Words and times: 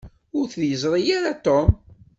Ur 0.37 0.45
t-yeẓṛi 0.53 1.03
ara 1.17 1.31
Tom. 1.45 1.69